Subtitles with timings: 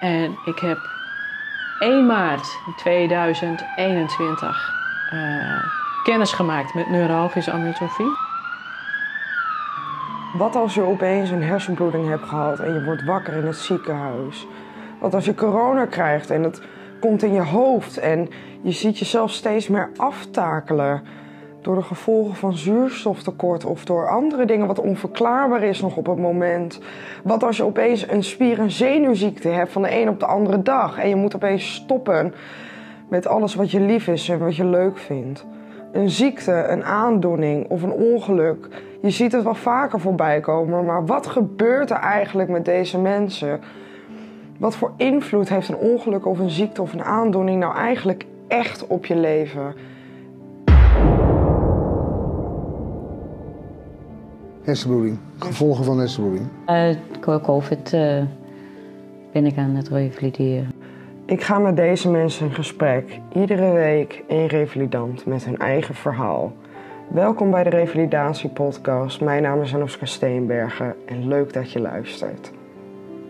[0.00, 0.78] En ik heb
[1.78, 4.74] 1 maart 2021
[5.12, 5.62] uh,
[6.02, 8.16] kennis gemaakt met neuralgische amyotrofie.
[10.32, 14.46] Wat als je opeens een hersenbloeding hebt gehad en je wordt wakker in het ziekenhuis?
[15.00, 16.62] Wat als je corona krijgt en het
[17.00, 18.28] komt in je hoofd en
[18.62, 21.02] je ziet jezelf steeds meer aftakelen
[21.60, 26.18] door de gevolgen van zuurstoftekort of door andere dingen wat onverklaarbaar is nog op het
[26.18, 26.80] moment.
[27.24, 30.62] Wat als je opeens een spier- en zenuwziekte hebt van de een op de andere
[30.62, 32.34] dag en je moet opeens stoppen
[33.08, 35.46] met alles wat je lief is en wat je leuk vindt.
[35.92, 38.68] Een ziekte, een aandoening of een ongeluk.
[39.02, 43.60] Je ziet het wel vaker voorbij komen, maar wat gebeurt er eigenlijk met deze mensen?
[44.58, 48.86] Wat voor invloed heeft een ongeluk of een ziekte of een aandoening nou eigenlijk echt
[48.86, 49.74] op je leven?
[54.68, 56.48] Hersenbloeding, gevolgen van hersenbloeding.
[56.66, 58.22] Uh, COVID uh,
[59.32, 60.72] ben ik aan het revalideren.
[61.26, 66.52] Ik ga met deze mensen in gesprek, iedere week één revalidant met hun eigen verhaal.
[67.08, 69.20] Welkom bij de Revalidatie Podcast.
[69.20, 72.52] Mijn naam is Anoska Steenbergen en leuk dat je luistert.